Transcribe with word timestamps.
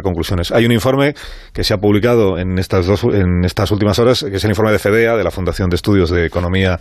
conclusiones. 0.00 0.50
Hay 0.52 0.64
un 0.64 0.72
informe 0.72 1.12
que 1.52 1.64
se 1.64 1.74
ha 1.74 1.76
publicado 1.76 2.38
en 2.38 2.58
estas, 2.58 2.86
dos, 2.86 3.04
en 3.04 3.44
estas 3.44 3.70
últimas 3.72 3.98
horas, 3.98 4.24
que 4.26 4.36
es 4.36 4.44
el 4.44 4.50
informe 4.50 4.72
de 4.72 4.78
FEDEA, 4.78 5.18
de 5.18 5.22
la 5.22 5.30
Fundación 5.30 5.68
de 5.68 5.76
Estudios 5.76 6.08
de 6.08 6.24
Economía 6.24 6.80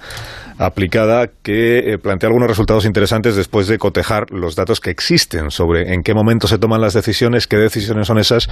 Aplicada, 0.57 1.27
que 1.27 1.79
eh, 1.79 1.97
plantea 1.97 2.29
algunos 2.29 2.47
resultados 2.47 2.85
interesantes 2.85 3.35
después 3.35 3.67
de 3.67 3.77
cotejar 3.79 4.31
los 4.31 4.55
datos 4.55 4.79
que 4.79 4.91
existen 4.91 5.51
sobre 5.51 5.93
en 5.93 6.03
qué 6.03 6.13
momento 6.13 6.47
se 6.47 6.57
toman 6.57 6.79
las 6.79 6.93
decisiones, 6.93 7.47
qué 7.47 7.57
decisiones 7.57 8.07
son 8.07 8.17
esas 8.17 8.47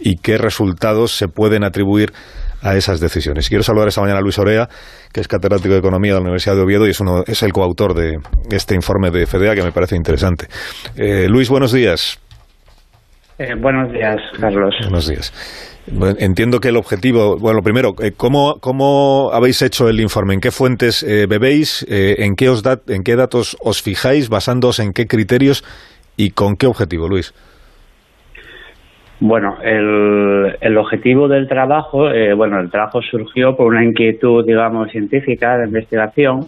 y 0.00 0.16
qué 0.16 0.38
resultados 0.38 1.16
se 1.16 1.28
pueden 1.28 1.62
atribuir 1.62 2.12
a 2.62 2.74
esas 2.74 2.98
decisiones. 2.98 3.48
Quiero 3.48 3.62
saludar 3.62 3.86
esta 3.86 4.00
mañana 4.00 4.18
a 4.18 4.22
Luis 4.22 4.40
Orea, 4.40 4.68
que 5.12 5.20
es 5.20 5.28
catedrático 5.28 5.72
de 5.72 5.78
Economía 5.78 6.14
de 6.14 6.18
la 6.18 6.22
Universidad 6.22 6.56
de 6.56 6.62
Oviedo 6.62 6.88
y 6.88 6.90
es, 6.90 7.42
el 7.44 7.52
coautor 7.52 7.94
de 7.94 8.18
este 8.50 8.74
informe 8.74 9.12
de 9.12 9.24
FEDEA 9.26 9.54
que 9.54 9.62
me 9.62 9.70
parece 9.70 9.94
interesante. 9.94 10.48
Eh, 10.96 11.28
Luis, 11.28 11.48
buenos 11.48 11.70
días. 11.70 12.18
Eh, 13.40 13.54
buenos 13.54 13.90
días, 13.90 14.18
Carlos. 14.38 14.74
Buenos 14.82 15.08
días. 15.08 15.32
entiendo 16.18 16.60
que 16.60 16.68
el 16.68 16.76
objetivo, 16.76 17.38
bueno, 17.38 17.62
primero, 17.62 17.94
eh, 18.02 18.12
¿cómo, 18.14 18.56
¿cómo, 18.60 19.30
habéis 19.32 19.62
hecho 19.62 19.88
el 19.88 19.98
informe? 19.98 20.34
¿En 20.34 20.40
qué 20.40 20.50
fuentes 20.50 21.02
eh, 21.02 21.24
bebéis? 21.26 21.86
¿en, 21.88 22.36
qué 22.36 22.50
os 22.50 22.62
¿En 22.86 23.02
qué 23.02 23.16
datos 23.16 23.56
os 23.64 23.80
fijáis? 23.80 24.28
¿Basándoos 24.28 24.78
en 24.78 24.92
qué 24.92 25.06
criterios? 25.06 25.64
¿Y 26.18 26.32
con 26.32 26.56
qué 26.56 26.66
objetivo, 26.66 27.08
Luis? 27.08 27.32
Bueno, 29.20 29.56
el, 29.62 30.58
el 30.60 30.76
objetivo 30.76 31.26
del 31.26 31.48
trabajo, 31.48 32.10
bueno, 32.36 32.60
el 32.60 32.70
trabajo 32.70 33.00
surgió 33.00 33.56
por 33.56 33.68
una 33.68 33.82
inquietud, 33.82 34.44
digamos, 34.44 34.90
científica 34.90 35.56
de 35.56 35.64
investigación 35.64 36.40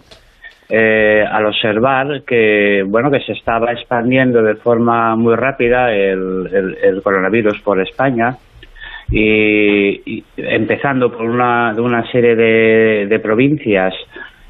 eh, 0.75 1.23
al 1.31 1.45
observar 1.45 2.23
que 2.23 2.83
bueno 2.87 3.11
que 3.11 3.19
se 3.19 3.33
estaba 3.33 3.71
expandiendo 3.71 4.41
de 4.41 4.55
forma 4.55 5.15
muy 5.15 5.35
rápida 5.35 5.93
el, 5.93 6.99
coronavirus 7.03 7.61
por 7.61 7.79
España 7.79 8.35
y, 9.11 10.23
empezando 10.35 11.11
por 11.11 11.29
una, 11.29 11.75
de 11.75 11.81
una 11.81 12.11
serie 12.11 12.35
de, 12.35 13.19
provincias 13.19 13.93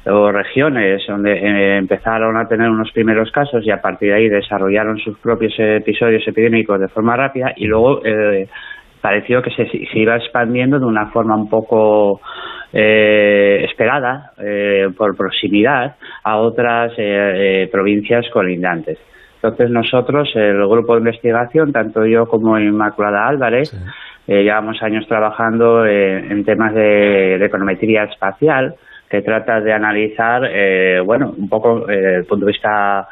o 0.06 0.32
regiones 0.32 1.02
donde 1.06 1.34
eh, 1.34 1.76
empezaron 1.76 2.38
a 2.38 2.48
tener 2.48 2.70
unos 2.70 2.90
primeros 2.92 3.30
casos 3.30 3.62
y 3.66 3.70
a 3.70 3.82
partir 3.82 4.08
de 4.08 4.14
ahí 4.14 4.28
desarrollaron 4.30 4.96
sus 5.00 5.18
propios 5.18 5.52
episodios 5.58 6.26
epidémicos 6.26 6.80
de 6.80 6.88
forma 6.88 7.18
rápida 7.18 7.52
y 7.54 7.66
luego 7.66 8.00
eh, 8.02 8.48
pareció 9.04 9.42
que 9.42 9.50
se, 9.50 9.66
se, 9.66 9.98
iba 9.98 10.16
expandiendo 10.16 10.78
de 10.78 10.86
una 10.86 11.10
forma 11.10 11.36
un 11.36 11.50
poco 11.50 12.22
eh, 12.72 13.62
esperada 13.68 14.32
eh, 14.38 14.88
por 14.96 15.14
proximidad 15.14 15.96
a 16.22 16.38
otras 16.38 16.92
eh, 16.96 17.68
provincias 17.70 18.24
colindantes. 18.32 18.96
Entonces 19.34 19.68
nosotros, 19.68 20.30
el 20.34 20.66
grupo 20.66 20.94
de 20.94 21.00
investigación, 21.00 21.70
tanto 21.70 22.06
yo 22.06 22.26
como 22.26 22.58
Inmaculada 22.58 23.28
Álvarez, 23.28 23.70
llevamos 24.26 24.82
años 24.82 25.06
trabajando 25.06 25.84
en 25.84 26.42
temas 26.46 26.72
de, 26.72 27.44
econometría 27.44 28.04
espacial, 28.04 28.74
que 29.10 29.20
trata 29.20 29.60
de 29.60 29.74
analizar, 29.74 30.50
bueno, 31.04 31.34
un 31.36 31.50
poco 31.50 31.84
desde 31.86 32.16
el 32.20 32.24
punto 32.24 32.46
de 32.46 32.52
vista 32.52 33.06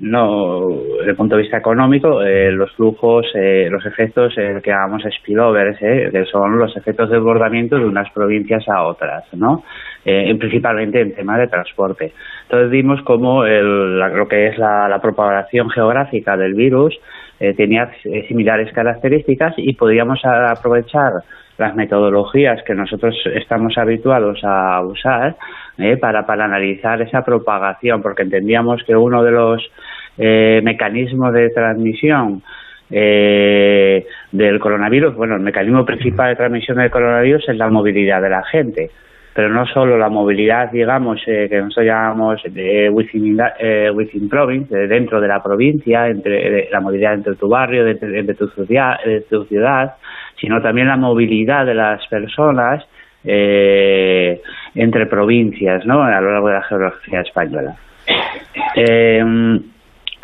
no 0.00 0.68
desde 0.98 1.10
el 1.10 1.16
punto 1.16 1.36
de 1.36 1.42
vista 1.42 1.58
económico 1.58 2.22
eh, 2.22 2.52
los 2.52 2.72
flujos 2.72 3.26
eh, 3.34 3.68
los 3.70 3.84
efectos 3.84 4.32
eh, 4.36 4.60
que 4.62 4.70
llamamos 4.70 5.02
spillovers 5.02 5.78
que 5.78 6.24
son 6.30 6.58
los 6.58 6.76
efectos 6.76 7.10
de 7.10 7.16
desbordamiento 7.16 7.76
de 7.76 7.84
unas 7.84 8.10
provincias 8.12 8.68
a 8.68 8.84
otras 8.84 9.24
no 9.34 9.62
principalmente 10.04 11.02
en 11.02 11.14
temas 11.14 11.38
de 11.38 11.48
transporte. 11.48 12.14
Entonces 12.44 12.70
vimos 12.70 13.02
cómo 13.02 13.44
lo 13.44 14.26
que 14.26 14.46
es 14.46 14.56
la, 14.56 14.98
propagación 15.02 15.68
geográfica 15.68 16.34
del 16.34 16.54
virus 16.54 16.98
tenía 17.38 17.90
similares 18.26 18.72
características 18.72 19.52
y 19.58 19.74
podíamos 19.74 20.20
aprovechar 20.24 21.12
las 21.58 21.74
metodologías 21.74 22.62
que 22.62 22.74
nosotros 22.74 23.14
estamos 23.34 23.76
habituados 23.76 24.40
a 24.44 24.80
usar 24.80 25.36
para, 26.00 26.26
para 26.26 26.44
analizar 26.44 27.00
esa 27.02 27.22
propagación, 27.22 28.02
porque 28.02 28.22
entendíamos 28.22 28.82
que 28.84 28.96
uno 28.96 29.22
de 29.22 29.30
los 29.30 29.62
eh, 30.18 30.60
mecanismo 30.64 31.30
de 31.30 31.50
transmisión 31.50 32.42
eh, 32.90 34.06
del 34.32 34.58
coronavirus, 34.58 35.14
bueno, 35.14 35.36
el 35.36 35.42
mecanismo 35.42 35.84
principal 35.84 36.30
de 36.30 36.36
transmisión 36.36 36.78
del 36.78 36.90
coronavirus 36.90 37.48
es 37.48 37.56
la 37.56 37.68
movilidad 37.68 38.22
de 38.22 38.30
la 38.30 38.42
gente, 38.44 38.90
pero 39.34 39.50
no 39.50 39.66
solo 39.66 39.98
la 39.98 40.08
movilidad, 40.08 40.70
digamos, 40.72 41.20
eh, 41.26 41.46
que 41.48 41.58
nosotros 41.58 41.86
llamamos 41.86 42.42
de 42.42 42.88
within, 42.90 43.38
eh, 43.60 43.90
within 43.94 44.28
province, 44.28 44.74
dentro 44.88 45.20
de 45.20 45.28
la 45.28 45.42
provincia, 45.42 46.08
entre 46.08 46.68
la 46.70 46.80
movilidad 46.80 47.14
entre 47.14 47.36
tu 47.36 47.48
barrio, 47.48 47.86
entre, 47.86 48.34
tu, 48.34 48.48
ciudad, 48.48 48.96
tu 49.28 49.44
ciudad, 49.44 49.94
sino 50.40 50.60
también 50.62 50.88
la 50.88 50.96
movilidad 50.96 51.66
de 51.66 51.74
las 51.74 52.04
personas 52.08 52.84
entre 53.24 55.06
provincias, 55.06 55.84
¿no? 55.86 56.02
A 56.02 56.20
lo 56.20 56.32
largo 56.32 56.48
de 56.48 56.54
la 56.54 56.62
geografía 56.62 57.20
española. 57.20 57.76
Eh, 58.74 59.22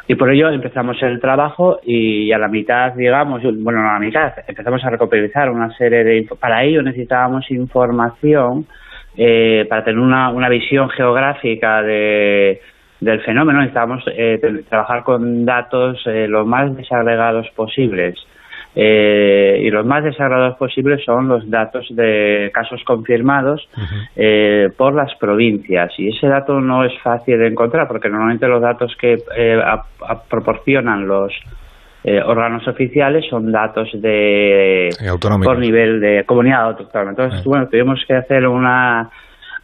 y 0.06 0.14
por 0.16 0.30
ello 0.30 0.50
empezamos 0.50 1.02
el 1.02 1.18
trabajo 1.18 1.80
y 1.82 2.30
a 2.30 2.38
la 2.38 2.48
mitad, 2.48 2.92
digamos, 2.92 3.42
bueno, 3.42 3.80
a 3.80 3.94
la 3.94 3.98
mitad, 3.98 4.34
empezamos 4.46 4.84
a 4.84 4.90
recopilar 4.90 5.50
una 5.50 5.74
serie 5.76 6.04
de... 6.04 6.28
Para 6.38 6.62
ello 6.62 6.82
necesitábamos 6.82 7.50
información 7.50 8.66
eh, 9.16 9.64
para 9.68 9.82
tener 9.82 9.98
una, 9.98 10.28
una 10.28 10.50
visión 10.50 10.90
geográfica 10.90 11.82
de, 11.82 12.60
del 13.00 13.22
fenómeno. 13.22 13.60
Necesitábamos 13.60 14.04
eh, 14.08 14.38
trabajar 14.68 15.04
con 15.04 15.46
datos 15.46 16.02
eh, 16.06 16.26
lo 16.28 16.44
más 16.44 16.76
desagregados 16.76 17.48
posibles. 17.56 18.14
Eh, 18.76 19.60
y 19.62 19.70
los 19.70 19.86
más 19.86 20.02
desagradables 20.02 20.56
posibles 20.56 21.04
son 21.04 21.28
los 21.28 21.48
datos 21.48 21.86
de 21.90 22.50
casos 22.52 22.82
confirmados 22.84 23.68
eh, 24.16 24.68
por 24.76 24.94
las 24.94 25.14
provincias. 25.14 25.92
Y 25.98 26.08
ese 26.08 26.26
dato 26.26 26.60
no 26.60 26.84
es 26.84 26.92
fácil 27.02 27.38
de 27.38 27.48
encontrar 27.48 27.86
porque 27.86 28.08
normalmente 28.08 28.48
los 28.48 28.60
datos 28.60 28.94
que 29.00 29.18
eh, 29.36 29.62
proporcionan 30.28 31.06
los 31.06 31.32
órganos 32.26 32.68
oficiales 32.68 33.24
son 33.30 33.50
datos 33.50 33.88
de 33.94 34.90
por 35.42 35.58
nivel 35.58 36.02
de 36.02 36.24
comunidad 36.26 36.64
autónoma 36.64 37.12
entonces 37.12 37.42
bueno 37.44 37.66
tuvimos 37.66 38.04
que 38.06 38.12
hacer 38.12 38.46
una 38.46 39.08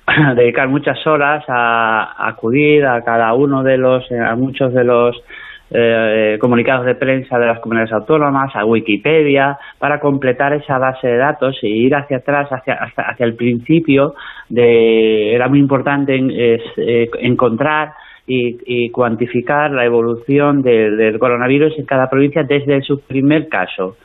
dedicar 0.36 0.66
muchas 0.66 1.06
horas 1.06 1.44
a 1.48 2.28
acudir 2.28 2.86
a 2.86 3.02
cada 3.02 3.34
uno 3.34 3.62
de 3.62 3.76
los 3.76 4.10
a 4.10 4.34
muchos 4.36 4.72
de 4.72 4.84
los 4.84 5.22
eh, 5.70 6.36
comunicados 6.40 6.84
de 6.86 6.94
prensa 6.94 7.38
de 7.38 7.46
las 7.46 7.60
comunidades 7.60 7.92
autónomas, 7.92 8.54
a 8.54 8.64
Wikipedia, 8.64 9.58
para 9.78 10.00
completar 10.00 10.52
esa 10.52 10.78
base 10.78 11.06
de 11.06 11.16
datos 11.16 11.58
e 11.62 11.68
ir 11.68 11.94
hacia 11.94 12.18
atrás, 12.18 12.48
hacia, 12.50 12.74
hacia 12.74 13.26
el 13.26 13.34
principio. 13.34 14.14
De, 14.48 15.34
era 15.34 15.48
muy 15.48 15.60
importante 15.60 16.16
eh, 16.16 17.10
encontrar 17.20 17.92
y, 18.26 18.90
cuantificar 18.90 19.70
la 19.72 19.84
evolución 19.84 20.62
del 20.62 21.18
coronavirus 21.18 21.78
en 21.78 21.84
cada 21.84 22.08
provincia 22.08 22.44
desde 22.44 22.82
su 22.82 23.00
primer 23.00 23.48
caso 23.48 23.96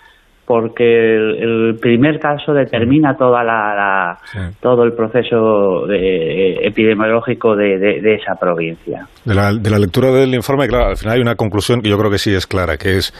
porque 0.45 1.15
el, 1.15 1.77
primer 1.81 2.19
caso 2.19 2.53
determina 2.53 3.15
toda 3.15 3.43
la, 3.43 4.17
todo 4.61 4.83
el 4.83 4.93
proceso 4.93 5.85
epidemiológico 5.89 7.55
de, 7.55 8.15
esa 8.15 8.35
provincia. 8.39 9.07
De 9.23 9.33
la, 9.33 9.53
de 9.53 9.69
la 9.69 9.79
lectura 9.79 10.11
del 10.11 10.33
informe, 10.33 10.67
claro, 10.67 10.87
al 10.87 10.97
final 10.97 11.15
hay 11.15 11.21
una 11.21 11.35
conclusión 11.35 11.81
que 11.81 11.89
yo 11.89 11.97
creo 11.97 12.11
que 12.11 12.17
sí 12.17 12.33
es 12.33 12.47
clara, 12.47 12.77
que 12.77 12.97
es 12.97 13.13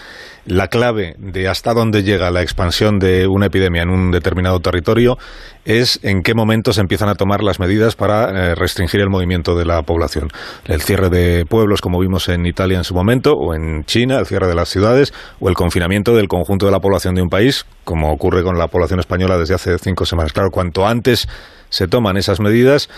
la 0.45 0.67
clave 0.67 1.15
de 1.17 1.47
hasta 1.47 1.73
dónde 1.73 2.03
llega 2.03 2.29
la 2.29 2.41
expansión 2.41 2.99
de 2.99 3.27
una 3.27 3.47
epidemia 3.47 3.81
en 3.81 3.89
un 3.89 4.11
determinado 4.11 4.59
territorio 4.59 5.17
es 5.65 5.99
en 6.03 6.21
qué 6.21 6.35
momento 6.35 6.71
se 6.71 6.81
empiezan 6.81 7.09
a 7.09 7.15
tomar 7.15 7.43
las 7.43 7.59
medidas 7.59 7.95
para 7.95 8.29
eh, 8.29 8.55
restringir 8.55 9.01
el 9.01 9.09
movimiento 9.09 9.55
de 9.55 9.65
la 9.65 9.81
población. 9.81 10.29
El 10.65 10.81
cierre 10.81 11.09
de 11.09 11.45
pueblos, 11.45 11.81
como 11.81 11.99
vimos 11.99 12.29
en 12.29 12.45
Italia 12.45 12.77
en 12.77 12.83
su 12.83 12.93
momento, 12.93 13.33
o 13.33 13.55
en 13.55 13.83
China, 13.85 14.19
el 14.19 14.27
cierre 14.27 14.47
de 14.47 14.55
las 14.55 14.69
ciudades, 14.69 15.13
o 15.39 15.49
el 15.49 15.55
confinamiento 15.55 16.15
del 16.15 16.27
conjunto 16.27 16.67
de 16.67 16.71
la 16.71 16.79
población 16.79 17.14
de 17.15 17.21
un 17.21 17.29
país, 17.29 17.65
como 17.83 18.11
ocurre 18.11 18.43
con 18.43 18.57
la 18.57 18.67
población 18.67 18.99
española 18.99 19.37
desde 19.37 19.55
hace 19.55 19.77
cinco 19.79 20.05
semanas. 20.05 20.33
Claro, 20.33 20.51
cuanto 20.51 20.85
antes 20.85 21.27
se 21.69 21.87
toman 21.87 22.17
esas 22.17 22.39
medidas, 22.39 22.89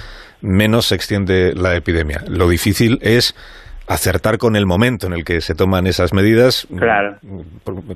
menos 0.42 0.88
se 0.88 0.96
extiende 0.96 1.54
la 1.56 1.76
epidemia. 1.76 2.24
Lo 2.28 2.50
difícil 2.50 3.00
es 3.02 3.36
acertar 3.88 4.38
con 4.38 4.56
el 4.56 4.66
momento 4.66 5.08
en 5.08 5.14
el 5.14 5.24
que 5.24 5.40
se 5.42 5.56
toman 5.56 5.88
esas 5.88 6.14
medidas. 6.14 6.68
Claro. 6.78 7.18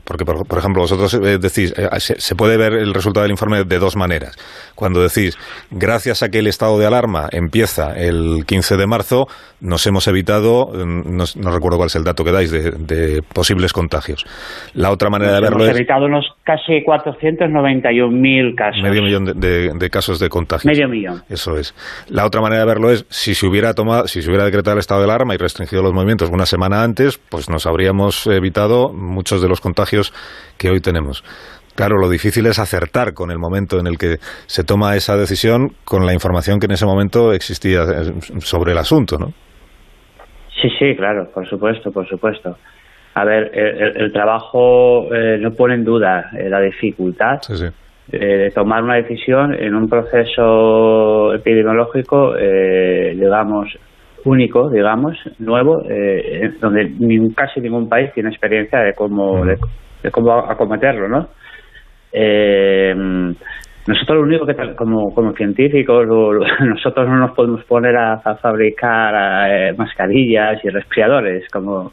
Porque, 0.03 0.25
por, 0.25 0.57
ejemplo, 0.57 0.81
vosotros 0.81 1.13
eh, 1.15 1.37
decís, 1.37 1.73
eh, 1.77 1.87
se, 1.99 2.35
puede 2.35 2.57
ver 2.57 2.73
el 2.73 2.93
resultado 2.93 3.23
del 3.23 3.31
informe 3.31 3.63
de 3.65 3.79
dos 3.79 3.97
maneras. 3.97 4.35
Cuando 4.75 5.01
decís, 5.01 5.37
gracias 5.69 6.23
a 6.23 6.29
que 6.29 6.39
el 6.39 6.47
estado 6.47 6.79
de 6.79 6.87
alarma 6.87 7.27
empieza 7.31 7.93
el 7.97 8.45
15 8.45 8.77
de 8.77 8.87
marzo, 8.87 9.27
nos 9.59 9.85
hemos 9.85 10.07
evitado, 10.07 10.67
mm, 10.73 11.17
no, 11.17 11.51
recuerdo 11.51 11.77
cuál 11.77 11.87
es 11.87 11.95
el 11.95 12.03
dato 12.03 12.23
que 12.23 12.31
dais, 12.31 12.51
de, 12.51 13.21
posibles 13.33 13.73
contagios. 13.73 14.25
La 14.73 14.91
otra 14.91 15.09
manera 15.09 15.33
de 15.33 15.41
verlo 15.41 15.65
hemos 15.65 15.75
evitado 15.75 16.05
unos 16.05 16.25
casi 16.43 16.83
491.000 16.85 18.55
casos. 18.55 18.81
Medio 18.81 19.03
millón 19.03 19.25
de, 19.25 19.89
casos 19.89 20.19
de 20.19 20.29
contagios. 20.29 20.65
Medio 20.65 20.87
millón. 20.87 21.21
Eso 21.29 21.57
es. 21.57 21.75
La 22.07 22.25
otra 22.25 22.41
manera 22.41 22.61
de 22.61 22.67
verlo 22.67 22.91
es, 22.91 23.05
si 23.09 23.35
se 23.35 23.45
hubiera 23.45 23.73
tomado, 23.73 24.07
si 24.07 24.21
se 24.21 24.29
hubiera 24.29 24.45
decretado 24.45 24.75
el 24.75 24.79
estado 24.79 25.01
de 25.01 25.05
alarma 25.05 25.33
y 25.33 25.37
restringido 25.37 25.80
conocido 25.81 25.83
los 25.83 25.93
movimientos 25.93 26.29
una 26.29 26.45
semana 26.45 26.83
antes, 26.83 27.17
pues 27.17 27.49
nos 27.49 27.65
habríamos 27.65 28.27
evitado 28.27 28.93
muchos 28.93 29.41
de 29.41 29.49
los 29.49 29.61
contagios 29.61 30.13
que 30.57 30.69
hoy 30.69 30.79
tenemos. 30.79 31.23
Claro, 31.75 31.97
lo 31.97 32.09
difícil 32.09 32.45
es 32.47 32.59
acertar 32.59 33.13
con 33.13 33.31
el 33.31 33.39
momento 33.39 33.79
en 33.79 33.87
el 33.87 33.97
que 33.97 34.17
se 34.47 34.63
toma 34.63 34.95
esa 34.95 35.15
decisión 35.15 35.69
con 35.85 36.05
la 36.05 36.13
información 36.13 36.59
que 36.59 36.65
en 36.65 36.73
ese 36.73 36.85
momento 36.85 37.33
existía 37.33 37.81
eh, 37.81 38.39
sobre 38.39 38.73
el 38.73 38.77
asunto, 38.77 39.17
¿no? 39.17 39.27
Sí, 40.61 40.69
sí, 40.77 40.95
claro, 40.95 41.29
por 41.33 41.47
supuesto, 41.47 41.91
por 41.91 42.07
supuesto. 42.07 42.57
A 43.15 43.25
ver, 43.25 43.51
el, 43.53 44.11
trabajo 44.13 45.13
eh, 45.13 45.37
no 45.39 45.51
pone 45.51 45.75
en 45.75 45.83
duda 45.83 46.29
eh, 46.37 46.49
la 46.49 46.61
dificultad 46.61 47.39
de 48.07 48.51
tomar 48.53 48.83
una 48.83 48.95
decisión 48.95 49.53
en 49.53 49.73
un 49.73 49.87
proceso 49.87 51.33
epidemiológico, 51.33 52.33
digamos, 52.35 53.69
único, 54.25 54.69
digamos, 54.69 55.17
nuevo, 55.39 55.83
donde 56.59 56.91
casi 57.35 57.59
ningún 57.59 57.89
país 57.89 58.11
tiene 58.13 58.29
experiencia 58.29 58.79
de 58.79 58.93
cómo, 58.93 59.43
de 59.45 60.11
cómo 60.11 60.31
acometerlo, 60.33 61.07
¿no? 61.07 61.27
Eh, 62.11 62.93
nosotros 63.87 64.17
lo 64.17 64.23
único 64.23 64.45
que 64.45 64.55
como, 64.75 65.13
como 65.13 65.33
científicos 65.33 66.05
nosotros 66.59 67.07
no 67.07 67.17
nos 67.17 67.31
podemos 67.31 67.63
poner 67.65 67.95
a, 67.95 68.19
fabricar 68.41 69.49
eh, 69.49 69.73
mascarillas 69.77 70.63
y 70.63 70.69
respiradores 70.69 71.47
como 71.51 71.91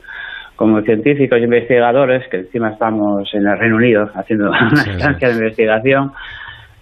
como 0.56 0.82
científicos 0.82 1.38
e 1.38 1.44
investigadores 1.44 2.28
que 2.28 2.38
encima 2.38 2.70
estamos 2.70 3.32
en 3.32 3.46
el 3.46 3.58
Reino 3.58 3.76
Unido 3.76 4.10
haciendo 4.12 4.50
una 4.72 4.82
estancia 4.82 5.28
de 5.28 5.34
investigación 5.34 6.10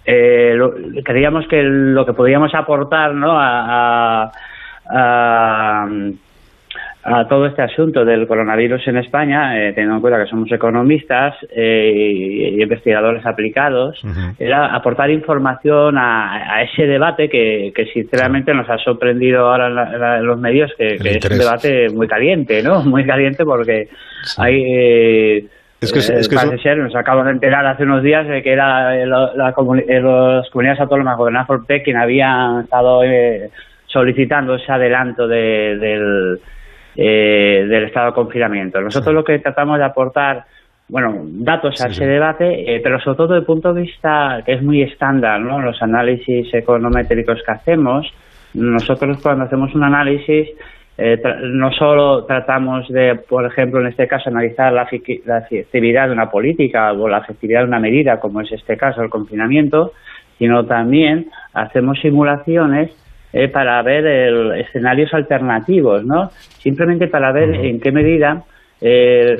eh, 0.03 0.57
creíamos 1.05 1.47
que 1.47 1.61
lo 1.61 2.05
que 2.05 2.13
podíamos 2.13 2.53
aportar 2.55 3.13
¿no? 3.13 3.39
a 3.39 4.23
a 4.23 4.31
todo 7.29 7.45
este 7.45 7.61
asunto 7.61 8.03
del 8.03 8.27
coronavirus 8.27 8.87
en 8.87 8.97
España, 8.97 9.57
eh, 9.57 9.71
teniendo 9.73 9.95
en 9.95 10.01
cuenta 10.01 10.23
que 10.23 10.29
somos 10.29 10.51
economistas 10.51 11.35
eh, 11.55 11.91
y, 11.95 12.61
investigadores 12.61 13.25
aplicados, 13.25 14.01
era 14.37 14.75
aportar 14.75 15.09
información 15.09 15.97
a, 15.97 16.63
ese 16.63 16.85
debate 16.85 17.29
que, 17.29 17.71
sinceramente 17.93 18.53
nos 18.53 18.69
ha 18.69 18.77
sorprendido 18.77 19.47
ahora 19.47 20.17
en, 20.17 20.25
los 20.25 20.37
medios, 20.37 20.71
que, 20.77 20.95
es 20.95 21.31
un 21.31 21.37
debate 21.37 21.89
muy 21.89 22.07
caliente, 22.07 22.61
¿no? 22.61 22.83
Muy 22.87 23.05
caliente 23.05 23.45
porque 23.45 23.89
hay... 24.37 24.63
Eh, 24.65 25.45
es 25.79 25.93
que, 25.93 25.99
es 25.99 26.27
que 26.27 26.35
parece 26.35 26.57
ser, 26.57 26.77
nos 26.79 26.95
acabamos 26.95 27.27
de 27.27 27.33
enterar 27.33 27.65
hace 27.67 27.83
unos 27.83 28.01
días 28.01 28.27
de 28.27 28.41
que 28.41 28.51
era 28.51 28.95
la, 29.05 29.31
las 29.35 29.53
comunidades 29.53 30.79
autónomas 30.79 31.17
gobernadas 31.17 31.45
por 31.45 31.67
PEC 31.67 31.83
quien 31.83 31.97
habían 31.97 32.61
estado 32.61 33.03
solicitando 33.97 34.53
ese 34.53 34.71
adelanto 34.71 35.27
del 35.27 36.39
eh, 36.95 37.65
del 37.67 37.85
estado 37.85 38.07
de 38.07 38.13
confinamiento. 38.13 38.79
Nosotros 38.79 39.13
lo 39.13 39.23
que 39.23 39.39
tratamos 39.39 39.79
de 39.79 39.85
aportar, 39.85 40.45
bueno, 40.87 41.21
datos 41.25 41.81
a 41.81 41.87
ese 41.87 42.05
debate, 42.05 42.75
eh, 42.75 42.79
pero 42.83 42.99
sobre 42.99 43.17
todo 43.17 43.27
desde 43.27 43.39
el 43.39 43.45
punto 43.45 43.73
de 43.73 43.81
vista 43.81 44.41
que 44.45 44.53
es 44.53 44.61
muy 44.61 44.83
estándar, 44.83 45.39
¿no? 45.39 45.61
Los 45.61 45.81
análisis 45.81 46.53
econométricos 46.53 47.41
que 47.43 47.51
hacemos, 47.51 48.11
nosotros 48.53 49.19
cuando 49.21 49.45
hacemos 49.45 49.73
un 49.73 49.83
análisis 49.83 50.49
eh, 50.97 51.21
no 51.43 51.71
solo 51.71 52.25
tratamos 52.25 52.87
de, 52.89 53.15
por 53.15 53.45
ejemplo, 53.45 53.79
en 53.81 53.87
este 53.87 54.07
caso, 54.07 54.29
analizar 54.29 54.73
la, 54.73 54.87
la, 55.25 55.37
efectividad 55.39 56.07
de 56.07 56.13
una 56.13 56.29
política 56.29 56.93
o 56.93 57.07
la 57.07 57.19
efectividad 57.19 57.61
de 57.61 57.67
una 57.67 57.79
medida, 57.79 58.19
como 58.19 58.41
es 58.41 58.51
este 58.51 58.77
caso 58.77 59.01
el 59.01 59.09
confinamiento, 59.09 59.93
sino 60.39 60.65
también 60.65 61.27
hacemos 61.53 61.99
simulaciones 61.99 62.91
eh, 63.37 63.49
para 63.49 63.79
ver 63.83 64.03
escenarios 64.55 65.13
alternativos, 65.13 66.03
¿no? 66.03 66.31
Simplemente 66.57 67.07
para 67.07 67.31
ver 67.31 67.53
en 67.53 67.79
qué 67.79 67.91
medida 67.91 68.41
eh, 68.81 69.37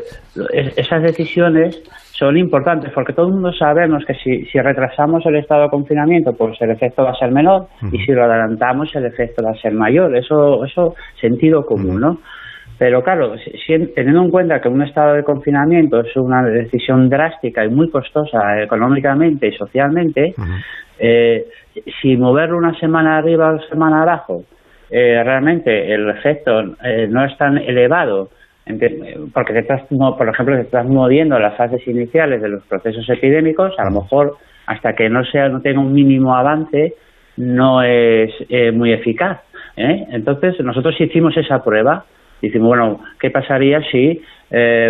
esas 0.76 1.02
decisiones 1.02 1.82
son 2.12 2.38
importantes, 2.38 2.92
porque 2.94 3.14
todo 3.14 3.26
el 3.26 3.34
mundo 3.34 3.52
sabemos 3.54 4.06
que 4.06 4.14
si, 4.14 4.60
retrasamos 4.60 5.26
el 5.26 5.38
estado 5.38 5.64
de 5.64 5.70
confinamiento, 5.70 6.34
pues 6.34 6.62
el 6.62 6.70
efecto 6.70 7.06
va 7.06 7.10
a 7.10 7.16
ser 7.16 7.32
menor, 7.32 7.70
y 7.92 7.98
si 7.98 8.12
lo 8.12 8.26
adelantamos, 8.26 8.96
el 8.96 9.06
efecto 9.06 9.42
va 9.44 9.50
a 9.50 9.62
ser 9.62 9.74
mayor. 9.74 10.16
Eso, 10.16 10.64
eso 10.64 10.94
sentido 11.20 11.66
común, 11.66 12.00
¿no? 12.00 12.20
Pero 12.78 13.02
claro, 13.02 13.34
teniendo 13.96 14.22
en 14.22 14.30
cuenta 14.30 14.62
que 14.62 14.70
un 14.70 14.84
estado 14.84 15.16
de 15.16 15.24
confinamiento 15.24 16.02
es 16.02 16.16
una 16.16 16.44
decisión 16.44 17.10
drástica 17.10 17.66
y 17.66 17.70
muy 17.70 17.90
costosa 17.90 18.62
económicamente 18.62 19.48
y 19.48 19.54
socialmente, 19.54 20.36
eh, 21.00 21.46
si 22.02 22.18
moverlo 22.18 22.58
una 22.58 22.78
semana 22.80 23.18
arriba 23.18 23.50
o 23.50 23.54
una 23.54 23.68
semana 23.68 24.02
abajo, 24.02 24.44
eh, 24.90 25.22
realmente 25.24 25.94
el 25.94 26.10
efecto 26.10 26.76
eh, 26.84 27.08
no 27.10 27.24
es 27.26 27.38
tan 27.38 27.58
elevado, 27.58 28.30
porque 29.34 29.54
te 29.54 29.60
estás, 29.60 29.82
por 29.90 30.28
ejemplo, 30.28 30.56
te 30.56 30.64
estás 30.64 30.86
moviendo 30.86 31.40
las 31.40 31.56
fases 31.56 31.88
iniciales 31.88 32.42
de 32.42 32.50
los 32.50 32.64
procesos 32.66 33.08
epidémicos, 33.10 33.74
a 33.78 33.86
lo 33.86 34.02
mejor 34.02 34.38
hasta 34.66 34.94
que 34.94 35.10
no 35.10 35.24
sea 35.24 35.48
no 35.48 35.62
tenga 35.62 35.80
un 35.80 35.94
mínimo 35.94 36.36
avance, 36.36 36.96
no 37.38 37.82
es 37.82 38.34
muy 38.74 38.92
eficaz. 38.92 39.40
Entonces, 39.78 40.60
nosotros 40.60 41.00
hicimos 41.00 41.38
esa 41.38 41.64
prueba. 41.64 42.04
Decimos, 42.42 42.68
bueno, 42.68 43.00
¿qué 43.22 43.30
pasaría 43.30 43.80
si 43.90 44.22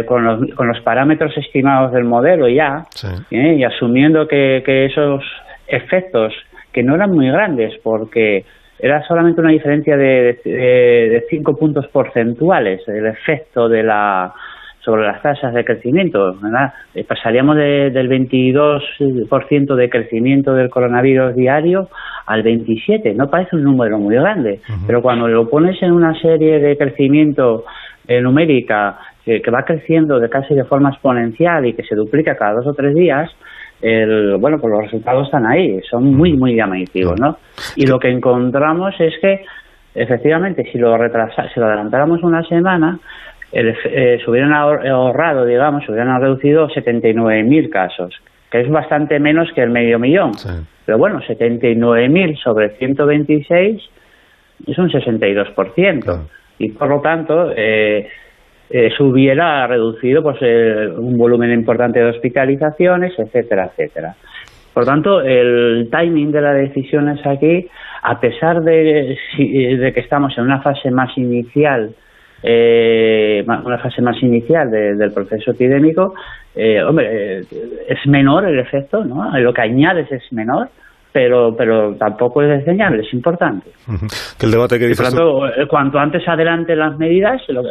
con, 0.07 0.24
los, 0.24 0.56
con 0.56 0.68
los 0.68 0.80
parámetros 0.80 1.38
estimados 1.38 1.92
del 1.92 2.06
modelo 2.06 2.48
ya, 2.48 2.86
y 3.30 3.63
asumiendo 3.63 4.27
que, 4.27 4.63
que 4.65 4.86
esos 4.86 5.24
efectos 5.67 6.33
que 6.71 6.83
no 6.83 6.95
eran 6.95 7.11
muy 7.11 7.29
grandes 7.29 7.73
porque 7.83 8.45
era 8.79 9.01
solamente 9.07 9.41
una 9.41 9.51
diferencia 9.51 9.97
de, 9.97 10.39
de, 10.43 11.25
cinco 11.29 11.57
puntos 11.57 11.87
porcentuales 11.87 12.87
el 12.87 13.07
efecto 13.07 13.67
de 13.67 13.83
la 13.83 14.33
sobre 14.87 15.05
las 15.05 15.21
tasas 15.21 15.53
de 15.53 15.65
crecimiento. 15.65 16.33
¿verdad? 16.41 16.71
Eh, 16.95 17.03
pasaríamos 17.03 17.57
del 17.57 18.09
22% 18.09 19.75
de 19.75 19.89
crecimiento 19.89 20.53
del 20.53 20.69
coronavirus 20.69 21.35
diario 21.35 21.89
al 22.25 22.41
27%. 22.41 23.13
No 23.13 23.29
parece 23.29 23.57
un 23.57 23.63
número 23.63 23.99
muy 23.99 24.15
grande, 24.15 24.61
pero 24.85 25.01
cuando 25.01 25.27
lo 25.27 25.49
pones 25.49 25.81
en 25.83 25.91
una 25.91 26.17
serie 26.21 26.59
de 26.59 26.77
crecimiento 26.77 27.65
eh, 28.07 28.21
numérica 28.21 28.97
que, 29.25 29.41
que, 29.41 29.51
va 29.51 29.63
creciendo 29.63 30.21
de 30.21 30.29
casi 30.29 30.55
de 30.55 30.63
forma 30.63 30.91
exponencial 30.91 31.65
y 31.65 31.73
que 31.73 31.83
se 31.83 31.93
duplica 31.93 32.37
cada 32.37 32.53
dos 32.53 32.67
o 32.67 32.73
tres 32.73 32.95
días, 32.95 33.29
el, 33.81 34.38
bueno, 34.38 34.57
pues 34.59 34.71
los 34.71 34.83
resultados 34.83 35.25
están 35.27 35.45
ahí, 35.45 35.79
son 35.89 36.15
muy, 36.15 36.33
muy 36.33 36.56
llamativos, 36.56 37.19
¿no? 37.19 37.38
Y 37.75 37.85
lo 37.85 38.00
que 38.00 38.09
encontramos 38.09 38.95
es 39.00 39.13
que, 39.21 39.41
efectivamente, 39.94 40.63
si 40.71 40.77
lo, 40.77 40.97
retrasa, 40.97 41.47
si 41.53 41.59
lo 41.59 41.68
adelantáramos 41.68 42.24
una 42.24 42.44
semana, 42.44 43.00
eh, 43.51 44.19
se 44.24 44.29
hubieran 44.29 44.53
ahorrado, 44.53 45.45
digamos, 45.45 45.85
se 45.85 45.91
hubieran 45.91 46.19
reducido 46.21 46.68
79.000 46.69 47.69
casos, 47.69 48.13
que 48.51 48.62
es 48.62 48.69
bastante 48.69 49.19
menos 49.19 49.50
que 49.53 49.62
el 49.62 49.69
medio 49.69 50.00
millón. 50.00 50.31
Pero 50.85 50.97
bueno, 50.97 51.19
79.000 51.21 52.42
sobre 52.42 52.69
126 52.78 53.81
es 54.68 54.78
un 54.78 54.90
62%. 54.90 56.28
Y 56.59 56.71
por 56.71 56.90
lo 56.90 57.01
tanto, 57.01 57.51
eh, 57.56 58.07
eh, 58.69 58.90
se 58.95 59.02
hubiera 59.02 59.66
reducido 59.66 60.21
pues 60.21 60.38
eh, 60.42 60.90
un 60.97 61.18
volumen 61.18 61.54
importante 61.54 62.00
de 62.00 62.09
hospitalizaciones, 62.09 63.14
etcétera, 63.18 63.69
etcétera. 63.71 64.14
Por 64.74 64.86
tanto, 64.86 65.21
el 65.21 65.88
timing 65.90 66.31
de 66.31 66.42
las 66.42 66.56
decisiones 66.56 67.26
aquí, 67.26 67.66
a 68.04 68.19
pesar 68.19 68.62
de, 68.62 69.18
que 69.38 70.00
estamos 70.02 70.38
en 70.38 70.44
una 70.44 70.62
fase 70.62 70.92
más 70.92 71.18
inicial, 71.18 71.92
eh, 72.44 73.44
una 73.47 73.80
fase 73.80 74.02
más 74.02 74.21
inicial 74.21 74.69
del 74.69 75.12
proceso 75.14 75.52
epidémico, 75.52 76.14
hombre, 76.88 77.40
es 77.40 78.06
menor 78.06 78.45
el 78.45 78.59
efecto, 78.59 79.04
¿no? 79.04 79.31
Lo 79.40 79.52
que 79.52 79.62
añades 79.62 80.12
es 80.12 80.21
menor, 80.31 80.68
pero 81.12 81.56
pero 81.57 81.95
tampoco 81.95 82.44
es 82.44 82.50
desdeñable, 82.59 83.02
es 83.02 83.14
importante. 83.14 83.71
el 84.42 84.52
debate 84.52 84.78
que 84.78 84.88
dices 84.88 85.09
Por 85.09 85.18
tanto, 85.18 85.68
cuanto 85.68 85.97
antes 85.97 86.28
adelante 86.28 86.76
las 86.76 86.95
medidas, 87.00 87.42
lo 87.47 87.64
que, 87.64 87.69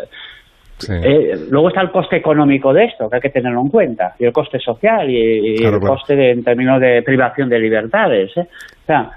eh, 0.88 1.46
luego 1.50 1.68
está 1.68 1.80
el 1.80 1.90
coste 1.90 2.16
económico 2.16 2.72
de 2.72 2.84
esto, 2.84 3.08
que 3.08 3.16
hay 3.16 3.22
que 3.22 3.30
tenerlo 3.30 3.60
en 3.60 3.68
cuenta, 3.68 4.14
y 4.18 4.24
el 4.24 4.32
coste 4.32 4.58
social 4.58 5.08
y, 5.10 5.64
el 5.64 5.80
coste 5.80 6.30
en 6.30 6.44
términos 6.44 6.80
de 6.80 7.02
privación 7.02 7.48
de 7.48 7.58
libertades. 7.58 8.36
¿eh? 8.36 8.46
O 8.82 8.86
sea, 8.86 9.10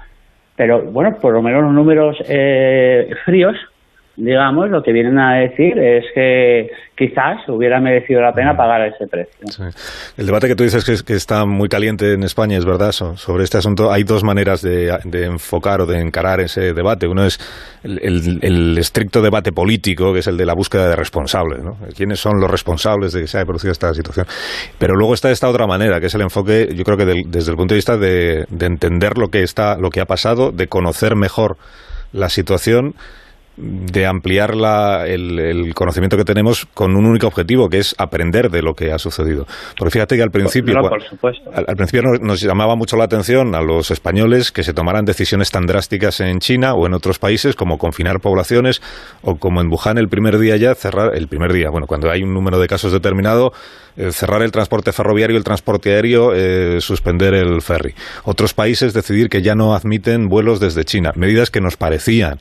pero 0.56 0.82
bueno, 0.90 1.16
por 1.20 1.32
lo 1.32 1.42
menos 1.42 1.62
los 1.62 1.72
números 1.72 2.16
eh, 2.28 3.10
fríos 3.24 3.56
digamos, 4.20 4.68
lo 4.70 4.82
que 4.82 4.92
vienen 4.92 5.18
a 5.18 5.38
decir 5.38 5.78
es 5.78 6.04
que 6.14 6.70
quizás 6.94 7.48
hubiera 7.48 7.80
merecido 7.80 8.20
la 8.20 8.34
pena 8.34 8.54
pagar 8.54 8.82
ese 8.82 9.06
precio. 9.06 9.64
El 10.18 10.26
debate 10.26 10.48
que 10.48 10.54
tú 10.54 10.64
dices 10.64 10.84
que, 10.84 10.94
que, 11.02 11.14
está 11.14 11.46
muy 11.46 11.70
caliente 11.70 12.12
en 12.12 12.22
España, 12.22 12.58
es 12.58 12.66
verdad, 12.66 12.92
sobre 12.92 13.44
este 13.44 13.56
asunto. 13.56 13.90
Hay 13.90 14.04
dos 14.04 14.22
maneras 14.22 14.60
de, 14.60 14.90
enfocar 15.24 15.80
o 15.80 15.86
de 15.86 15.98
encarar 15.98 16.40
ese 16.40 16.74
debate. 16.74 17.06
Uno 17.08 17.24
es 17.24 17.38
el, 17.82 18.76
estricto 18.76 19.22
debate 19.22 19.52
político, 19.52 20.12
que 20.12 20.18
es 20.18 20.26
el 20.26 20.36
de 20.36 20.44
la 20.44 20.54
búsqueda 20.54 20.88
de 20.88 20.96
responsables. 20.96 21.62
¿no? 21.64 21.78
¿Quiénes 21.96 22.20
son 22.20 22.38
los 22.38 22.50
responsables 22.50 23.14
de 23.14 23.22
que 23.22 23.26
se 23.26 23.38
haya 23.38 23.46
producido 23.46 23.72
esta 23.72 23.94
situación? 23.94 24.26
Pero 24.78 24.94
luego 24.94 25.14
está 25.14 25.30
esta 25.30 25.48
otra 25.48 25.66
manera, 25.66 26.00
que 26.00 26.06
es 26.06 26.14
el 26.14 26.20
enfoque, 26.20 26.68
yo 26.74 26.84
creo 26.84 26.98
que 26.98 27.06
desde 27.26 27.50
el 27.50 27.56
punto 27.56 27.72
de 27.72 27.78
vista 27.78 27.96
de, 27.96 28.44
de 28.50 28.66
entender 28.66 29.16
lo 29.16 29.28
que, 29.28 29.42
está, 29.42 29.78
lo 29.78 29.88
que 29.88 30.02
ha 30.02 30.06
pasado, 30.06 30.52
de 30.52 30.66
conocer 30.66 31.16
mejor 31.16 31.56
la 32.12 32.28
situación 32.28 32.94
de 33.60 34.06
ampliar 34.06 34.54
la, 34.54 35.06
el, 35.06 35.74
conocimiento 35.74 36.16
que 36.16 36.24
tenemos 36.24 36.66
con 36.72 36.96
un 36.96 37.06
único 37.06 37.26
objetivo, 37.26 37.68
que 37.68 37.78
es 37.78 37.94
aprender 37.98 38.50
de 38.50 38.62
lo 38.62 38.74
que 38.74 38.92
ha 38.92 38.98
sucedido. 38.98 39.46
Porque 39.76 39.90
fíjate 39.90 40.16
que 40.16 40.22
al 40.22 40.30
principio, 40.30 40.74
Al, 41.54 41.76
principio 41.76 42.02
nos, 42.20 42.40
llamaba 42.40 42.74
mucho 42.74 42.96
la 42.96 43.04
atención 43.04 43.54
a 43.54 43.60
los 43.60 43.90
españoles 43.90 44.50
que 44.50 44.62
se 44.62 44.72
tomaran 44.72 45.04
decisiones 45.04 45.50
tan 45.50 45.66
drásticas 45.66 46.20
en 46.20 46.38
China 46.38 46.74
o 46.74 46.86
en 46.86 46.94
otros 46.94 47.18
países 47.18 47.54
como 47.54 47.78
confinar 47.78 48.20
poblaciones 48.20 48.80
o 49.22 49.36
como 49.36 49.60
en 49.60 49.68
Wuhan 49.68 49.98
el 49.98 50.08
primer 50.08 50.38
día 50.38 50.56
ya 50.56 50.74
cerrar, 50.74 51.14
el 51.14 51.28
primer 51.28 51.52
día, 51.52 51.68
bueno, 51.70 51.86
cuando 51.86 52.10
hay 52.10 52.22
un 52.22 52.32
número 52.32 52.58
de 52.58 52.66
casos 52.66 52.92
determinado, 52.92 53.52
eh, 53.96 54.12
cerrar 54.12 54.42
el 54.42 54.52
transporte 54.52 54.92
ferroviario, 54.92 55.36
el 55.36 55.44
transporte 55.44 55.94
aéreo, 55.94 56.32
eh, 56.34 56.80
suspender 56.80 57.34
el 57.34 57.60
ferry. 57.60 57.94
Otros 58.24 58.54
países 58.54 58.94
decidir 58.94 59.28
que 59.28 59.42
ya 59.42 59.54
no 59.54 59.74
admiten 59.74 60.28
vuelos 60.28 60.60
desde 60.60 60.84
China. 60.84 61.12
Medidas 61.14 61.50
que 61.50 61.60
nos 61.60 61.76
parecían 61.76 62.38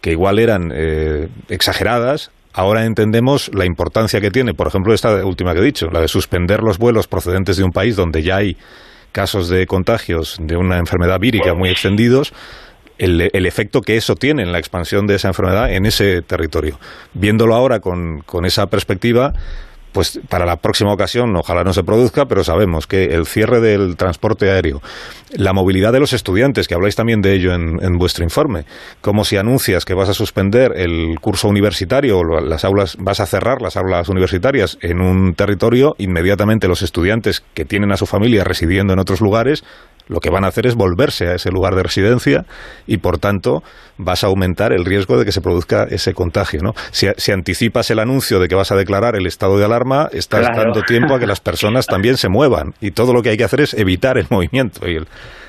que 0.00 0.12
igual 0.12 0.38
eran 0.38 0.70
eh, 0.74 1.28
exageradas, 1.48 2.30
ahora 2.52 2.84
entendemos 2.84 3.50
la 3.54 3.64
importancia 3.64 4.20
que 4.20 4.30
tiene, 4.30 4.54
por 4.54 4.66
ejemplo, 4.66 4.94
esta 4.94 5.24
última 5.24 5.54
que 5.54 5.60
he 5.60 5.64
dicho, 5.64 5.86
la 5.90 6.00
de 6.00 6.08
suspender 6.08 6.62
los 6.62 6.78
vuelos 6.78 7.06
procedentes 7.06 7.56
de 7.56 7.64
un 7.64 7.70
país 7.70 7.96
donde 7.96 8.22
ya 8.22 8.36
hay 8.36 8.56
casos 9.12 9.48
de 9.48 9.66
contagios 9.66 10.36
de 10.40 10.56
una 10.56 10.78
enfermedad 10.78 11.18
vírica 11.18 11.54
muy 11.54 11.70
extendidos, 11.70 12.32
el, 12.98 13.30
el, 13.32 13.46
efecto 13.46 13.80
que 13.80 13.96
eso 13.96 14.16
tiene 14.16 14.42
en 14.42 14.50
la 14.50 14.58
expansión 14.58 15.06
de 15.06 15.14
esa 15.14 15.28
enfermedad 15.28 15.72
en 15.72 15.86
ese 15.86 16.20
territorio. 16.22 16.78
Viéndolo 17.14 17.54
ahora 17.54 17.78
con, 17.78 18.20
con 18.26 18.44
esa 18.44 18.66
perspectiva, 18.66 19.32
pues 19.92 20.20
para 20.28 20.46
la 20.46 20.56
próxima 20.56 20.92
ocasión 20.92 21.34
ojalá 21.36 21.64
no 21.64 21.72
se 21.72 21.82
produzca, 21.82 22.26
pero 22.26 22.44
sabemos 22.44 22.86
que 22.86 23.04
el 23.14 23.26
cierre 23.26 23.60
del 23.60 23.96
transporte 23.96 24.50
aéreo, 24.50 24.80
la 25.36 25.52
movilidad 25.52 25.92
de 25.92 26.00
los 26.00 26.12
estudiantes, 26.12 26.68
que 26.68 26.74
habláis 26.74 26.96
también 26.96 27.20
de 27.20 27.34
ello 27.34 27.52
en, 27.54 27.98
vuestro 27.98 28.24
informe, 28.24 28.64
como 29.00 29.24
si 29.24 29.36
anuncias 29.36 29.84
que 29.84 29.94
vas 29.94 30.08
a 30.08 30.14
suspender 30.14 30.72
el 30.76 31.18
curso 31.20 31.48
universitario 31.48 32.18
o 32.18 32.40
las 32.40 32.64
aulas, 32.64 32.96
vas 32.98 33.20
a 33.20 33.26
cerrar 33.26 33.60
las 33.60 33.76
aulas 33.76 34.08
universitarias 34.08 34.78
en 34.80 35.00
un 35.00 35.34
territorio, 35.34 35.94
inmediatamente 35.98 36.68
los 36.68 36.82
estudiantes 36.82 37.42
que 37.54 37.64
tienen 37.64 37.92
a 37.92 37.96
su 37.96 38.06
familia 38.06 38.44
residiendo 38.44 38.92
en 38.92 38.98
otros 38.98 39.20
lugares 39.20 39.64
lo 40.08 40.20
que 40.20 40.30
van 40.30 40.44
a 40.44 40.48
hacer 40.48 40.66
es 40.66 40.74
volverse 40.74 41.28
a 41.28 41.34
ese 41.34 41.50
lugar 41.50 41.74
de 41.74 41.82
residencia 41.82 42.44
y, 42.86 42.98
por 42.98 43.18
tanto, 43.18 43.62
vas 43.96 44.24
a 44.24 44.28
aumentar 44.28 44.72
el 44.72 44.84
riesgo 44.84 45.18
de 45.18 45.24
que 45.24 45.32
se 45.32 45.40
produzca 45.40 45.84
ese 45.84 46.14
contagio. 46.14 46.60
¿no? 46.62 46.72
Si, 46.90 47.30
anticipas 47.30 47.90
el 47.90 47.98
anuncio 47.98 48.40
de 48.40 48.48
que 48.48 48.54
vas 48.54 48.72
a 48.72 48.76
declarar 48.76 49.14
el 49.16 49.26
estado 49.26 49.58
de 49.58 49.64
alarma, 49.64 50.08
estás 50.12 50.48
dando 50.54 50.82
tiempo 50.82 51.14
a 51.14 51.18
que 51.18 51.26
las 51.26 51.40
personas 51.40 51.86
también 51.86 52.16
se 52.16 52.28
muevan 52.28 52.72
y 52.80 52.90
todo 52.92 53.12
lo 53.12 53.22
que 53.22 53.30
hay 53.30 53.36
que 53.36 53.44
hacer 53.44 53.60
es 53.60 53.74
evitar 53.74 54.18
el 54.18 54.26
movimiento 54.30 54.88
y 54.88 54.96
el, 54.96 55.06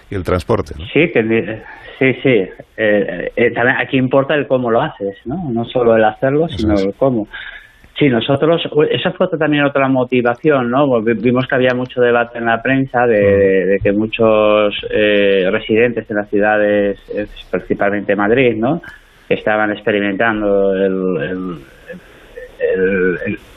y 0.09 0.15
el 0.15 0.23
transporte. 0.23 0.75
Sí, 0.91 1.07
sí, 1.99 2.13
sí. 2.23 2.49
Eh, 2.77 3.31
eh, 3.35 3.51
también 3.51 3.77
aquí 3.77 3.97
importa 3.97 4.35
el 4.35 4.47
cómo 4.47 4.71
lo 4.71 4.81
haces, 4.81 5.17
¿no? 5.25 5.49
No 5.51 5.65
solo 5.65 5.95
el 5.95 6.03
hacerlo, 6.03 6.47
sino 6.47 6.75
el 6.75 6.93
cómo. 6.95 7.27
Sí, 7.99 8.07
nosotros, 8.07 8.61
esa 8.89 9.11
fue 9.11 9.27
también 9.37 9.65
otra 9.65 9.89
motivación, 9.89 10.71
¿no? 10.71 11.01
Vimos 11.01 11.45
que 11.47 11.55
había 11.55 11.73
mucho 11.75 11.99
debate 11.99 12.37
en 12.37 12.45
la 12.45 12.61
prensa 12.61 13.05
de, 13.05 13.77
que 13.83 13.91
muchos 13.91 14.73
eh, 14.89 15.49
residentes 15.51 16.09
en 16.09 16.15
las 16.15 16.29
ciudades, 16.29 16.97
principalmente 17.51 18.15
Madrid, 18.15 18.55
¿no? 18.55 18.81
estaban 19.27 19.71
experimentando 19.71 20.73
el, 20.73 21.59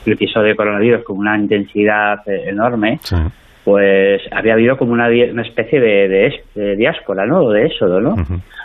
episodio 0.05 0.49
de 0.49 0.57
coronavirus 0.57 1.05
con 1.05 1.19
una 1.19 1.39
intensidad 1.39 2.19
enorme. 2.27 2.99
Pues 3.65 4.23
había 4.33 4.55
habido 4.55 4.77
como 4.77 4.93
una, 4.93 5.09
especie 5.09 5.81
de, 5.81 6.75
diáspora, 6.77 7.27
¿no? 7.27 7.49
De 7.51 7.67
éxodo, 7.67 8.01
¿no? 8.01 8.17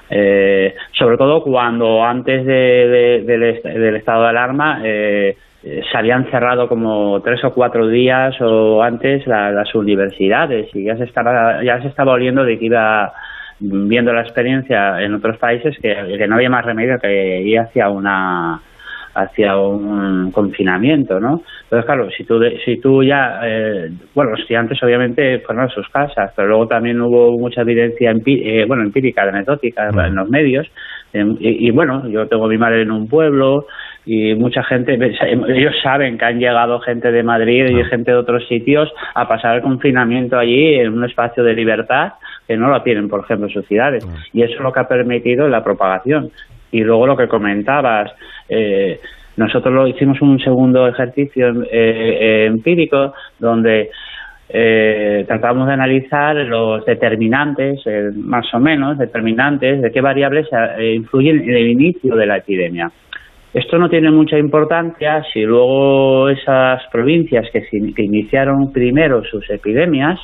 Eh, 0.10 0.74
sobre 0.98 1.18
todo 1.18 1.44
cuando 1.44 2.04
antes 2.04 2.46
del, 2.46 3.96
estado 3.96 4.24
de 4.24 4.30
alarma 4.30 4.82
eh, 4.84 5.30
eh, 5.30 5.36
se 5.92 5.98
habían 5.98 6.30
cerrado 6.30 6.68
como 6.68 7.22
tres 7.22 7.44
o 7.44 7.54
cuatro 7.54 7.88
días 7.88 8.36
o 8.42 8.82
antes 8.82 9.26
las 9.28 9.74
universidades 9.76 10.70
y 10.74 10.86
ya 10.86 10.98
se 10.98 11.04
estaba 11.06 11.64
ya 11.64 11.82
se 11.82 11.88
estaba 11.88 12.14
oliendo 12.14 12.44
de 12.44 12.58
que 12.58 12.66
iba 12.66 13.12
viendo 13.60 14.14
la 14.14 14.22
experiencia 14.22 15.02
en 15.02 15.16
otros 15.16 15.38
países 15.38 15.76
que, 15.82 16.28
no 16.28 16.36
había 16.36 16.50
más 16.50 16.66
remedio 16.66 17.00
que 17.00 17.42
ir 17.42 17.60
hacia 17.60 17.90
una 17.90 18.60
hacia 19.16 19.58
un 19.58 20.32
confinamiento, 20.32 21.20
¿no? 21.20 21.42
Entonces, 21.64 21.86
claro, 21.88 22.08
si 22.12 22.24
tú, 22.24 22.40
si 22.64 22.80
tú 22.80 23.04
ya, 23.04 23.40
eh, 23.44 23.90
bueno, 24.14 24.32
los 24.32 24.42
estudiantes 24.42 24.78
obviamente 24.84 25.40
fueron 25.40 25.66
a 25.66 25.70
sus 25.70 25.90
casas, 25.90 26.32
pero 26.36 26.50
luego 26.50 26.68
también 26.68 27.02
hubo 27.02 27.32
mucha 27.32 27.62
evidencia, 27.62 28.12
eh, 28.12 28.66
bueno, 28.68 28.84
empírica, 28.84 29.24
anecdótica 29.24 29.90
en 29.90 30.14
los 30.14 30.30
medios, 30.30 30.68
y, 31.14 31.72
bueno, 31.72 32.08
yo 32.10 32.28
tengo 32.28 32.48
mi 32.48 32.58
madre 32.58 32.82
en 32.84 32.92
un 32.92 33.08
pueblo, 33.08 33.66
y 34.08 34.36
mucha 34.36 34.64
gente, 34.64 34.98
ellos 35.50 35.76
saben 35.84 36.18
que 36.18 36.24
han 36.24 36.40
llegado 36.40 36.80
gente 36.80 37.12
de 37.12 37.24
Madrid 37.24 37.66
y 37.68 37.84
gente 37.84 38.12
de 38.12 38.18
otros 38.18 38.48
sitios 38.48 38.90
a 39.14 39.28
pasar 39.28 39.58
el 39.58 39.62
confinamiento 39.62 40.40
allí 40.40 40.76
en 40.76 40.94
un 40.94 41.04
espacio 41.04 41.44
de 41.44 41.54
libertad 41.54 42.14
que 42.48 42.56
no 42.56 42.70
lo 42.70 42.82
tienen, 42.84 43.10
por 43.10 43.26
ejemplo, 43.26 43.48
en 43.48 43.54
sus 43.54 43.68
ciudades. 43.68 44.08
Y 44.32 44.44
eso 44.44 44.54
es 44.54 44.60
lo 44.62 44.72
que 44.72 44.80
ha 44.80 44.88
permitido 44.88 45.50
la 45.50 45.62
propagación. 45.62 46.30
Y 46.72 46.86
luego 46.86 47.06
lo 47.06 47.18
que 47.18 47.28
comentabas, 47.28 48.10
eh, 48.48 48.98
nosotros 49.36 49.74
lo 49.74 49.88
hicimos 49.88 50.22
un 50.22 50.40
segundo 50.40 50.88
ejercicio 50.88 51.50
eh, 51.64 51.66
eh, 51.72 52.46
empírico 52.46 53.14
donde 53.38 53.90
eh, 54.50 55.26
tratamos 55.28 55.68
de 55.68 55.74
analizar 55.74 56.36
los 56.38 56.86
determinantes, 56.86 57.82
más 58.16 58.46
o 58.54 58.60
menos, 58.60 58.98
determinantes 58.98 59.82
de 59.82 59.92
qué 59.92 60.00
variables 60.00 60.48
influyen 60.80 61.42
en 61.42 61.56
el 61.56 61.68
inicio 61.68 62.16
de 62.16 62.26
la 62.26 62.38
epidemia. 62.38 62.90
Esto 63.54 63.78
no 63.78 63.90
tiene 63.90 64.12
mucha 64.12 64.38
importancia 64.38 65.24
si 65.34 65.42
luego 65.42 66.30
esas 66.30 66.82
provincias 66.92 67.48
que, 67.52 67.62
que 67.62 68.04
iniciaron 68.04 68.72
primero 68.72 69.24
sus 69.24 69.50
epidemias 69.50 70.20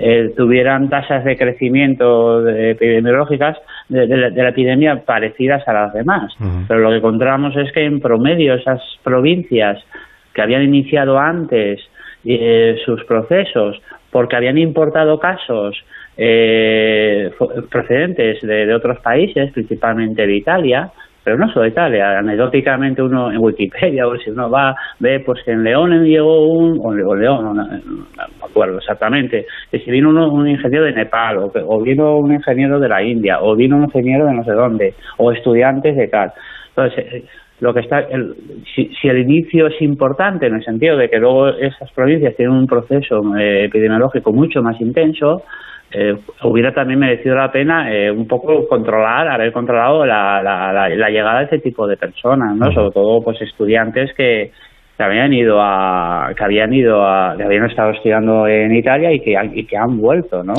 eh, 0.00 0.32
tuvieran 0.36 0.88
tasas 0.88 1.24
de 1.24 1.36
crecimiento 1.36 2.46
epidemiológicas 2.48 3.56
de, 3.88 4.06
la, 4.06 4.48
epidemia 4.50 5.02
parecidas 5.04 5.66
a 5.66 5.72
las 5.72 5.92
demás. 5.92 6.32
Pero 6.68 6.80
lo 6.80 6.90
que 6.90 6.98
encontramos 6.98 7.56
es 7.56 7.72
que 7.72 7.84
en 7.84 7.98
promedio 7.98 8.54
esas 8.54 8.80
provincias 9.02 9.84
que 10.32 10.42
habían 10.42 10.62
iniciado 10.62 11.18
antes 11.18 11.80
eh, 12.24 12.76
sus 12.84 13.02
procesos 13.06 13.80
porque 14.12 14.36
habían 14.36 14.56
importado 14.56 15.18
casos 15.18 15.76
eh, 16.16 17.30
procedentes 17.68 18.40
de, 18.42 18.72
otros 18.72 19.00
países, 19.00 19.50
principalmente 19.52 20.26
de 20.26 20.36
Italia, 20.36 20.90
pero 21.28 21.36
no 21.36 21.52
solo 21.52 21.66
Italia, 21.66 22.20
anecdóticamente 22.20 23.02
uno 23.02 23.30
en 23.30 23.36
Wikipedia 23.38 24.08
o 24.08 24.16
si 24.16 24.30
uno 24.30 24.48
va, 24.48 24.74
ve 24.98 25.20
pues 25.20 25.42
que 25.44 25.50
en 25.52 25.62
León 25.62 26.02
llegó 26.02 26.50
un, 26.50 26.80
o 26.82 27.14
León, 27.14 27.44
no, 27.44 27.52
me 27.52 28.44
acuerdo 28.48 28.78
exactamente, 28.78 29.44
que 29.70 29.78
si 29.80 29.90
vino 29.90 30.08
uno, 30.08 30.32
un 30.32 30.48
ingeniero 30.48 30.86
de 30.86 30.94
Nepal 30.94 31.36
o, 31.36 31.52
o 31.66 31.82
vino 31.82 32.16
un 32.16 32.32
ingeniero 32.32 32.80
de 32.80 32.88
la 32.88 33.02
India 33.02 33.42
o 33.42 33.54
vino 33.54 33.76
un 33.76 33.84
ingeniero 33.84 34.24
de 34.24 34.32
no 34.32 34.42
sé 34.42 34.52
dónde 34.52 34.94
o 35.18 35.30
estudiantes 35.30 35.96
de 35.96 36.08
tal. 36.08 36.32
Entonces, 36.70 37.12
eh, 37.12 37.24
lo 37.60 37.74
que 37.74 37.80
está 37.80 37.98
el, 37.98 38.34
si, 38.74 38.88
el 39.02 39.18
inicio 39.18 39.66
es 39.66 39.82
importante 39.82 40.46
en 40.46 40.54
el 40.54 40.64
sentido 40.64 40.96
de 40.96 41.10
que 41.10 41.18
luego 41.18 41.48
esas 41.48 41.92
provincias 41.92 42.36
tienen 42.36 42.56
un 42.56 42.66
proceso 42.66 43.20
eh, 43.36 43.66
epidemiológico 43.66 44.32
mucho 44.32 44.62
más 44.62 44.80
intenso 44.80 45.42
eh, 45.90 46.14
hubiera 46.42 46.72
también 46.72 47.00
merecido 47.00 47.34
la 47.34 47.50
pena 47.50 47.90
eh, 47.92 48.10
un 48.10 48.26
poco 48.26 48.68
controlar, 48.68 49.26
haber 49.28 49.52
controlado 49.52 50.04
la, 50.04 50.42
la, 50.42 50.72
la, 50.72 51.08
llegada 51.08 51.40
de 51.40 51.46
ese 51.46 51.58
tipo 51.60 51.86
de 51.86 51.96
personas, 51.96 52.54
¿no? 52.56 52.70
Sobre 52.72 52.90
todo, 52.90 53.22
pues 53.22 53.40
estudiantes 53.40 54.12
que, 54.14 54.50
que 54.96 55.02
habían 55.02 55.32
ido 55.32 55.58
a, 55.60 56.30
que 56.36 56.44
habían 56.44 56.74
ido 56.74 57.02
a, 57.06 57.34
que 57.36 57.44
habían 57.44 57.70
estado 57.70 57.92
estudiando 57.92 58.46
en 58.46 58.74
Italia 58.74 59.12
y 59.12 59.20
que, 59.20 59.34
y 59.54 59.64
que 59.64 59.76
han 59.78 59.98
vuelto, 59.98 60.42
¿no? 60.42 60.54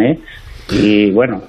¿Eh? 0.00 0.18
Y 0.70 1.10
bueno, 1.10 1.42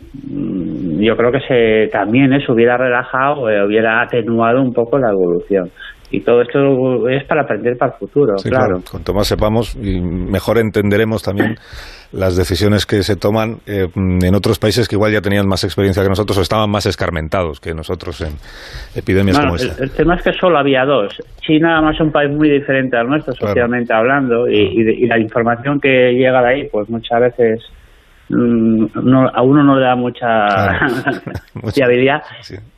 yo 0.99 1.15
creo 1.15 1.31
que 1.31 1.39
se, 1.47 1.87
también 1.91 2.33
eso 2.33 2.53
hubiera 2.53 2.75
relajado, 2.75 3.43
hubiera 3.43 4.01
atenuado 4.01 4.61
un 4.61 4.73
poco 4.73 4.97
la 4.97 5.11
evolución. 5.11 5.69
Y 6.11 6.21
todo 6.21 6.41
esto 6.41 7.09
es 7.09 7.23
para 7.25 7.41
aprender 7.41 7.77
para 7.77 7.93
el 7.93 7.97
futuro, 7.97 8.35
claro. 8.43 8.79
Cuanto 8.89 9.13
más 9.13 9.27
sepamos, 9.27 9.75
y 9.75 9.99
mejor 9.99 10.59
entenderemos 10.59 11.23
también 11.23 11.55
las 12.11 12.37
decisiones 12.37 12.85
que 12.85 13.03
se 13.03 13.15
toman 13.15 13.57
eh, 13.67 13.87
en 13.95 14.35
otros 14.35 14.59
países 14.59 14.87
que 14.87 14.95
igual 14.95 15.11
ya 15.11 15.21
tenían 15.21 15.47
más 15.47 15.63
experiencia 15.63 16.03
que 16.03 16.09
nosotros 16.09 16.37
o 16.37 16.41
estaban 16.41 16.69
más 16.69 16.85
escarmentados 16.85 17.59
que 17.59 17.73
nosotros 17.73 18.21
en 18.21 18.33
epidemias 18.95 19.39
como 19.39 19.55
esta. 19.55 19.83
El, 19.83 19.91
tema 19.91 20.15
es 20.15 20.23
que 20.23 20.33
solo 20.33 20.57
había 20.57 20.85
dos. 20.85 21.21
China 21.41 21.77
además 21.77 21.95
es 21.95 22.01
un 22.01 22.11
país 22.11 22.31
muy 22.31 22.49
diferente 22.49 22.97
al 22.97 23.07
nuestro, 23.07 23.33
socialmente 23.33 23.93
hablando, 23.93 24.47
y, 24.47 25.05
la 25.07 25.19
información 25.19 25.79
que 25.79 26.13
llega 26.13 26.41
de 26.41 26.47
ahí, 26.47 26.69
pues 26.71 26.89
muchas 26.89 27.19
veces 27.19 27.59
mm, 28.29 28.85
a 29.33 29.41
uno 29.41 29.63
no 29.63 29.75
le 29.75 29.85
da 29.85 29.95
mucha 29.95 30.27
fiabilidad. 31.73 32.21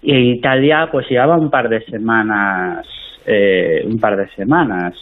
Y 0.02 0.38
Italia 0.38 0.88
pues 0.92 1.08
llevaba 1.10 1.38
un 1.38 1.50
par 1.50 1.70
de 1.70 1.82
semanas 1.86 2.88
eh, 3.28 3.84
un 3.86 4.00
par 4.00 4.18
de 4.18 4.28
semanas. 4.30 4.96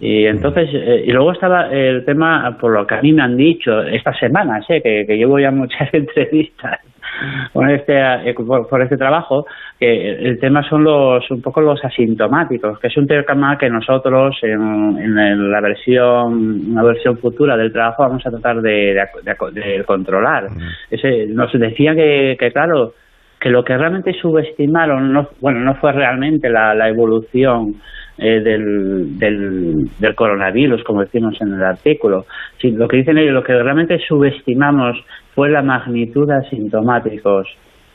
Y 0.00 0.26
entonces, 0.26 0.70
eh, 0.72 1.04
y 1.06 1.10
luego 1.10 1.32
estaba 1.32 1.70
el 1.72 2.04
tema, 2.04 2.56
por 2.60 2.72
lo 2.72 2.86
que 2.86 2.94
a 2.94 3.02
mí 3.02 3.12
me 3.12 3.22
han 3.22 3.36
dicho 3.36 3.82
estas 3.82 4.16
semanas, 4.18 4.64
eh, 4.68 4.80
que, 4.80 5.16
llevo 5.16 5.40
ya 5.40 5.50
muchas 5.50 5.88
entrevistas 5.92 6.80
con 7.52 7.68
este, 7.68 7.98
eh, 7.98 8.34
por, 8.34 8.80
este 8.80 8.96
trabajo, 8.96 9.44
que 9.78 10.12
el 10.12 10.38
tema 10.38 10.62
son 10.68 10.84
los 10.84 11.28
un 11.32 11.42
poco 11.42 11.60
los 11.60 11.84
asintomáticos, 11.84 12.78
que 12.78 12.86
es 12.86 12.96
un 12.96 13.08
tema 13.08 13.58
que 13.58 13.68
nosotros 13.68 14.36
en, 14.42 15.50
la 15.50 15.60
versión, 15.60 16.70
una 16.70 16.84
versión 16.84 17.18
futura 17.18 17.56
del 17.56 17.72
trabajo 17.72 18.04
vamos 18.04 18.24
a 18.24 18.30
tratar 18.30 18.62
de, 18.62 19.02
controlar. 19.84 20.48
Ese, 20.90 21.26
nos 21.26 21.50
decía 21.52 21.96
que, 21.96 22.36
que, 22.38 22.52
claro, 22.52 22.94
que 23.40 23.50
lo 23.50 23.64
que 23.64 23.76
realmente 23.76 24.12
subestimaron, 24.14 25.12
no, 25.12 25.28
bueno, 25.40 25.60
no 25.60 25.74
fue 25.76 25.92
realmente 25.92 26.48
la, 26.48 26.74
la 26.74 26.88
evolución 26.88 27.74
eh, 28.20 28.40
del, 28.40 29.16
del, 29.16 30.14
coronavirus, 30.16 30.82
como 30.82 31.02
decimos 31.02 31.40
en 31.40 31.54
el 31.54 31.62
artículo. 31.62 32.26
Sí, 32.60 32.72
lo 32.72 32.88
que 32.88 32.96
dicen 32.96 33.16
ellos, 33.16 33.32
lo 33.32 33.44
que 33.44 33.52
realmente 33.52 33.96
subestimamos 34.08 34.98
fue 35.36 35.50
la 35.50 35.62
magnitud 35.62 36.26
de 36.26 36.34
asintomáticos. 36.34 37.46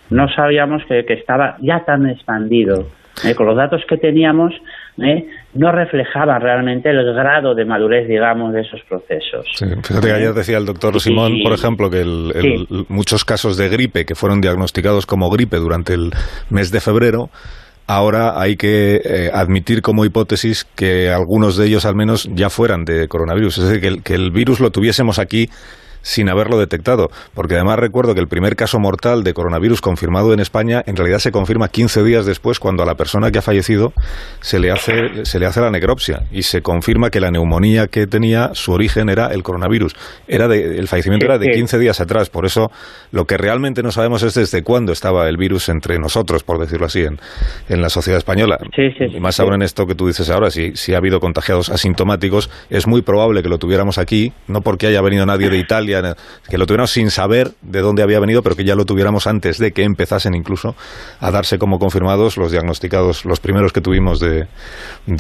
No 0.10 0.30
sabíamos 0.30 0.82
que, 0.86 1.04
estaba 1.10 1.58
ya 1.60 1.84
tan 1.86 2.08
expandido. 2.08 2.86
Eh, 3.26 3.36
con 3.36 3.48
los 3.48 3.58
datos 3.58 3.84
que 3.88 3.98
teníamos, 3.98 4.54
eh, 4.98 5.26
no 5.56 5.72
reflejaban 5.72 6.42
realmente 6.42 6.90
el 6.90 7.14
grado 7.14 7.56
de 7.56 7.66
madurez, 7.66 8.08
digamos, 8.08 8.54
de 8.54 8.62
esos 8.62 8.82
procesos. 8.88 9.46
fíjate 9.58 10.08
que 10.08 10.14
ayer 10.14 10.34
decía 10.34 10.58
el 10.58 10.66
doctor 10.66 11.00
Simón, 11.00 11.34
por 11.44 11.54
ejemplo, 11.54 11.90
que 11.90 12.04
muchos 12.90 13.26
casos 13.26 13.58
de 13.58 13.70
gripe 13.70 14.06
que 14.06 14.16
fueron 14.16 14.42
diagnosticados 14.42 15.06
como 15.06 15.30
gripe 15.30 15.58
durante 15.58 15.94
el 15.94 16.12
mes 16.50 16.72
de 16.72 16.80
febrero 16.80 17.30
ahora 17.86 18.40
hay 18.40 18.56
que 18.56 19.02
eh, 19.04 19.30
admitir 19.34 19.82
como 19.82 20.06
hipótesis 20.06 20.64
que 20.64 21.10
algunos 21.10 21.58
de 21.58 21.68
ellos 21.68 21.86
al 21.86 21.96
menos 21.96 22.30
ya 22.34 22.50
fueran 22.50 22.86
de 22.86 23.08
coronavirus. 23.08 23.58
Es 23.58 23.70
decir, 23.70 24.02
que 24.02 24.14
el 24.14 24.32
virus 24.32 24.62
lo 24.62 24.72
tuviésemos 24.72 25.20
aquí 25.20 25.50
sin 26.04 26.30
haberlo 26.30 26.60
detectado. 26.60 27.10
Porque 27.34 27.56
además 27.56 27.80
recuerdo 27.80 28.14
que 28.14 28.20
el 28.20 28.28
primer 28.28 28.56
caso 28.56 28.80
mortal 28.80 29.24
de 29.24 29.34
coronavirus 29.34 29.82
confirmado 29.82 30.34
en 30.34 30.40
España 30.40 30.84
en 30.86 30.96
realidad 30.96 31.18
se 31.18 31.32
confirma 31.32 31.70
15 31.70 32.04
días 32.04 32.28
después 32.28 32.60
cuando 32.60 32.84
a 32.84 32.86
la 32.86 32.94
persona 32.94 33.32
que 33.32 33.40
ha 33.40 33.42
fallecido 33.42 33.94
se 34.42 34.60
le 34.60 34.70
hace, 34.70 35.26
se 35.26 35.40
le 35.40 35.48
hace 35.48 35.62
la 35.62 35.72
necropsia 35.72 36.24
y 36.32 36.44
se 36.44 36.62
confirma 36.62 37.10
que 37.10 37.20
la 37.20 37.32
neumonía 37.32 37.88
que 37.88 38.06
tenía 38.06 38.52
su 38.54 38.72
origen 38.74 39.10
era 39.10 39.28
el 39.28 39.42
coronavirus. 39.42 39.96
Era 40.28 40.48
de, 40.48 40.78
el 40.78 40.88
fallecimiento 40.88 41.26
era 41.26 41.40
de 41.40 41.52
15 41.52 41.80
días 41.80 42.00
atrás. 42.00 42.30
Por 42.30 42.46
eso 42.46 42.72
lo 43.12 43.26
que 43.26 43.38
realmente 43.38 43.82
no 43.82 43.92
sabemos 43.92 44.24
es 44.24 44.34
desde 44.34 44.62
cuándo 44.62 44.92
estaba 44.92 45.28
el 45.30 45.38
virus 45.38 45.70
entre 45.70 45.98
nosotros, 45.98 46.44
por 46.44 46.60
decirlo 46.60 46.86
así, 46.86 47.02
en, 47.04 47.20
en 47.70 47.82
la 47.82 47.90
sociedad 47.90 48.18
española. 48.18 48.60
y 48.78 49.20
más 49.20 49.40
ahora 49.40 49.56
en 49.56 49.62
esto 49.62 49.86
que 49.86 49.96
tú 49.96 50.08
dices 50.08 50.30
ahora, 50.30 50.52
si, 50.52 50.76
si 50.76 50.94
ha 50.94 50.98
habido 50.98 51.20
contagiados 51.20 51.70
asintomáticos, 51.70 52.50
es 52.70 52.88
muy 52.88 53.02
probable 53.02 53.42
que 53.42 53.50
lo 53.50 53.58
tuviéramos 53.58 53.98
aquí, 53.98 54.34
no 54.48 54.62
porque 54.62 54.88
haya 54.88 55.02
venido 55.02 55.26
nadie 55.26 55.50
de 55.50 55.58
Italia, 55.58 55.93
que 56.50 56.58
lo 56.58 56.66
tuviéramos 56.66 56.92
sin 56.92 57.10
saber 57.10 57.52
de 57.62 57.82
dónde 57.82 58.04
había 58.04 58.20
venido, 58.20 58.42
pero 58.42 58.56
que 58.56 58.64
ya 58.64 58.76
lo 58.76 58.86
tuviéramos 58.86 59.28
antes 59.28 59.58
de 59.58 59.72
que 59.72 59.84
empezasen 59.84 60.36
incluso 60.36 60.76
a 61.20 61.32
darse 61.32 61.58
como 61.58 61.80
confirmados 61.80 62.38
los 62.38 62.52
diagnosticados, 62.52 63.26
los 63.26 63.40
primeros 63.40 63.74
que 63.74 63.82
tuvimos 63.82 64.20
de, 64.20 64.48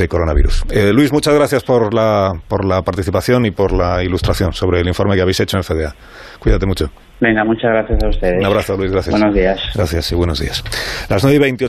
coronavirus. 0.07 0.63
Eh, 0.69 0.91
Luis, 0.93 1.11
muchas 1.11 1.33
gracias 1.33 1.63
por 1.63 1.93
la, 1.93 2.31
por 2.47 2.65
la 2.65 2.81
participación 2.81 3.45
y 3.45 3.51
por 3.51 3.71
la 3.71 4.03
ilustración 4.03 4.53
sobre 4.53 4.81
el 4.81 4.87
informe 4.87 5.15
que 5.15 5.21
habéis 5.21 5.39
hecho 5.39 5.57
en 5.57 5.59
el 5.59 5.63
FDA. 5.63 5.95
Cuídate 6.39 6.65
mucho. 6.65 6.91
Venga, 7.19 7.45
muchas 7.45 7.71
gracias 7.71 8.03
a 8.03 8.09
ustedes. 8.09 8.39
Un 8.39 8.45
abrazo, 8.45 8.75
Luis, 8.75 8.91
gracias. 8.91 9.17
Buenos 9.17 9.33
días. 9.33 9.61
Gracias 9.73 10.11
y 10.11 10.15
buenos 10.15 10.39
días. 10.39 10.61
Las 11.09 11.23
9 11.23 11.37
y 11.37 11.39
28. 11.39 11.61